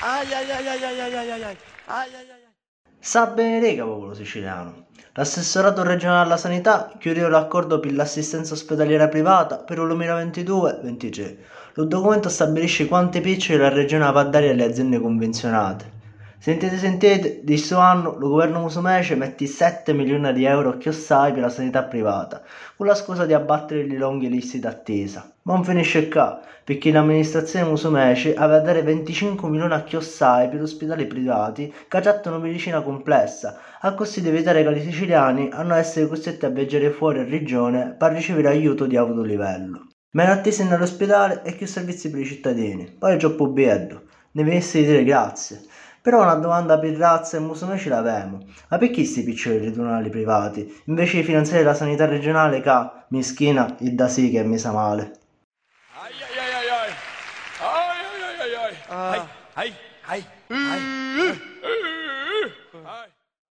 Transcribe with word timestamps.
ai 0.00 0.26
Sa 2.98 3.26
bene 3.26 3.60
rega 3.60 3.84
popolo 3.84 4.14
siciliano. 4.14 4.86
L'assessorato 5.12 5.82
regionale 5.82 6.26
alla 6.26 6.36
sanità 6.36 6.92
chiudeva 6.98 7.28
l'accordo 7.28 7.80
per 7.80 7.94
l'assistenza 7.94 8.54
ospedaliera 8.54 9.08
privata 9.08 9.58
per 9.58 9.78
il 9.78 9.84
2022-23. 9.84 11.36
Lo 11.74 11.84
documento 11.84 12.28
stabilisce 12.28 12.86
quanti 12.86 13.20
piccioli 13.20 13.58
la 13.58 13.68
regione 13.68 14.10
va 14.10 14.20
a 14.20 14.24
dare 14.24 14.50
alle 14.50 14.64
aziende 14.64 15.00
convenzionate. 15.00 15.95
Sentite, 16.38 16.76
sentite, 16.76 17.40
di 17.42 17.54
questo 17.54 17.78
anno 17.78 18.12
il 18.12 18.18
governo 18.18 18.60
Musumece 18.60 19.16
mette 19.16 19.46
7 19.46 19.92
milioni 19.92 20.32
di 20.32 20.44
euro 20.44 20.76
chiossai 20.76 21.32
per 21.32 21.40
la 21.42 21.48
sanità 21.48 21.82
privata, 21.84 22.42
con 22.76 22.86
la 22.86 22.94
scusa 22.94 23.26
di 23.26 23.32
abbattere 23.32 23.84
le 23.84 23.96
lunghe 23.96 24.28
liste 24.28 24.58
d'attesa. 24.58 25.32
Ma 25.42 25.54
non 25.54 25.64
finisce 25.64 26.08
qua, 26.08 26.40
perché 26.62 26.92
l'amministrazione 26.92 27.68
Musumece 27.68 28.34
aveva 28.34 28.60
dare 28.60 28.82
25 28.82 29.48
milioni 29.48 29.72
a 29.72 29.82
chiossai 29.82 30.48
per 30.48 30.60
ospedali 30.60 31.06
privati 31.06 31.72
che 31.88 32.00
trattano 32.00 32.38
medicina 32.38 32.80
complessa, 32.80 33.58
a 33.80 33.94
così 33.94 34.20
di 34.20 34.28
evitare 34.28 34.62
che 34.62 34.70
i 34.70 34.82
siciliani 34.82 35.48
hanno 35.52 35.74
essere 35.74 36.06
costretti 36.06 36.44
a 36.44 36.50
viaggiare 36.50 36.90
fuori 36.90 37.24
regione 37.24 37.94
per 37.98 38.12
ricevere 38.12 38.48
aiuto 38.48 38.86
di 38.86 38.96
alto 38.96 39.22
livello. 39.22 39.86
Meno 40.10 40.32
attese 40.32 40.64
nell'ospedale 40.64 41.42
e 41.44 41.54
più 41.54 41.66
servizi 41.66 42.10
per 42.10 42.20
i 42.20 42.26
cittadini. 42.26 42.94
Poi 42.98 43.14
è 43.14 43.16
troppo 43.16 43.48
bello, 43.48 44.02
ne 44.32 44.44
venisse 44.44 44.80
di 44.80 44.86
dire 44.86 45.04
grazie. 45.04 45.60
Però 46.06 46.22
una 46.22 46.36
domanda 46.36 46.78
per 46.78 46.96
razza 46.96 47.36
e 47.36 47.40
musumeci 47.40 47.88
l'avemo. 47.88 48.44
Ma 48.68 48.78
perché 48.78 48.94
questi 48.94 49.24
piccoli 49.24 49.58
tribunali 49.58 50.08
privati, 50.08 50.82
invece 50.84 51.16
di 51.16 51.24
finanziare 51.24 51.64
la 51.64 51.74
sanità 51.74 52.06
regionale 52.06 52.60
che, 52.60 52.70
mischina, 53.08 53.74
il 53.80 53.96
da 53.96 54.06
sì 54.06 54.30
che 54.30 54.38
è 54.38 54.44
messa 54.44 54.70
male? 54.70 55.18
ai 55.98 56.12
ai 56.22 56.38
ai 56.38 56.54
ai 56.54 56.68
ai. 56.70 56.92
Ai 57.58 57.98
ai 58.04 58.54
ai 58.54 58.54
ai 58.54 59.18
ai. 59.18 59.24
Ai 59.54 59.72
ai 60.06 60.24
ai 60.48 61.55